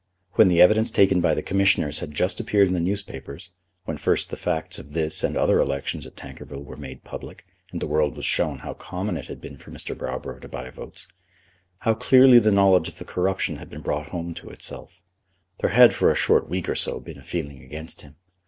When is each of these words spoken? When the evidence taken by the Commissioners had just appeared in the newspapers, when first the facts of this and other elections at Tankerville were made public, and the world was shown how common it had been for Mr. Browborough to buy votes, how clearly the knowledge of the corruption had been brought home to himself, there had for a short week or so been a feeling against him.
When 0.31 0.47
the 0.47 0.63
evidence 0.63 0.89
taken 0.89 1.21
by 1.21 1.35
the 1.35 1.43
Commissioners 1.43 1.99
had 1.99 2.11
just 2.11 2.39
appeared 2.39 2.67
in 2.67 2.73
the 2.73 2.79
newspapers, 2.79 3.51
when 3.85 3.97
first 3.97 4.31
the 4.31 4.35
facts 4.35 4.79
of 4.79 4.93
this 4.93 5.23
and 5.23 5.37
other 5.37 5.59
elections 5.59 6.07
at 6.07 6.15
Tankerville 6.15 6.63
were 6.63 6.75
made 6.75 7.03
public, 7.03 7.45
and 7.71 7.79
the 7.79 7.85
world 7.85 8.15
was 8.15 8.25
shown 8.25 8.57
how 8.65 8.73
common 8.73 9.15
it 9.15 9.27
had 9.27 9.39
been 9.39 9.57
for 9.57 9.69
Mr. 9.69 9.95
Browborough 9.95 10.41
to 10.41 10.47
buy 10.47 10.67
votes, 10.71 11.07
how 11.81 11.93
clearly 11.93 12.39
the 12.39 12.49
knowledge 12.51 12.87
of 12.89 12.97
the 12.97 13.05
corruption 13.05 13.57
had 13.57 13.69
been 13.69 13.81
brought 13.81 14.07
home 14.09 14.33
to 14.33 14.47
himself, 14.47 14.99
there 15.59 15.69
had 15.69 15.93
for 15.93 16.09
a 16.09 16.15
short 16.15 16.49
week 16.49 16.67
or 16.67 16.73
so 16.73 16.99
been 16.99 17.19
a 17.19 17.23
feeling 17.23 17.61
against 17.61 18.01
him. 18.01 18.15